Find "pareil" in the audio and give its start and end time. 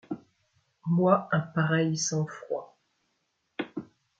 1.41-1.95